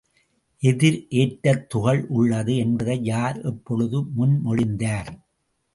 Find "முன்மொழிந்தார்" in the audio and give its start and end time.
4.17-5.11